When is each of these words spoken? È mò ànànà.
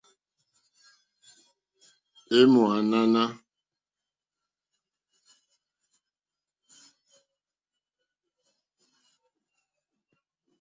È 2.37 2.41
mò 2.51 2.63
ànànà. 2.77 3.23